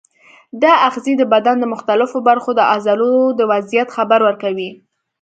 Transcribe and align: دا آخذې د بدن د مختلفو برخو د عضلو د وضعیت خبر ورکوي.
دا 0.61 0.71
آخذې 0.87 1.13
د 1.17 1.23
بدن 1.33 1.55
د 1.59 1.65
مختلفو 1.73 2.17
برخو 2.27 2.51
د 2.55 2.61
عضلو 2.71 3.13
د 3.39 3.41
وضعیت 3.51 3.89
خبر 3.97 4.19
ورکوي. 4.27 4.69